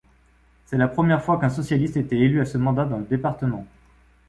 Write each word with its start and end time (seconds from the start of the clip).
C'est 0.65 0.77
la 0.79 0.87
première 0.87 1.23
fois 1.23 1.39
qu'un 1.39 1.51
socialiste 1.51 1.95
était 1.95 2.17
élu 2.17 2.41
à 2.41 2.45
ce 2.45 2.57
mandat 2.57 2.85
dans 2.85 2.97
le 2.97 3.05
département. 3.05 3.67